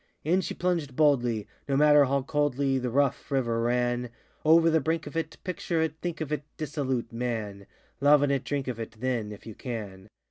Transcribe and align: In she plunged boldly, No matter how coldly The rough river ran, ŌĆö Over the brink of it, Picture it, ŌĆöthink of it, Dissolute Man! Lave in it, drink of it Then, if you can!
In 0.23 0.41
she 0.41 0.55
plunged 0.55 0.95
boldly, 0.95 1.47
No 1.69 1.77
matter 1.77 2.05
how 2.05 2.23
coldly 2.23 2.79
The 2.79 2.89
rough 2.89 3.29
river 3.29 3.61
ran, 3.61 4.05
ŌĆö 4.09 4.09
Over 4.43 4.69
the 4.71 4.81
brink 4.81 5.05
of 5.05 5.15
it, 5.15 5.37
Picture 5.43 5.79
it, 5.79 6.01
ŌĆöthink 6.01 6.21
of 6.21 6.31
it, 6.31 6.43
Dissolute 6.57 7.13
Man! 7.13 7.67
Lave 7.99 8.23
in 8.23 8.31
it, 8.31 8.43
drink 8.43 8.67
of 8.67 8.79
it 8.79 8.93
Then, 8.99 9.31
if 9.31 9.45
you 9.45 9.53
can! 9.53 10.09